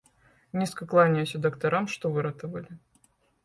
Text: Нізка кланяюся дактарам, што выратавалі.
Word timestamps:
Нізка 0.61 0.87
кланяюся 0.93 1.43
дактарам, 1.45 1.85
што 1.95 2.05
выратавалі. 2.19 2.71